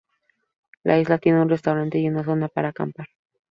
[0.83, 3.05] La isla tiene un restaurante y una zona para acampar.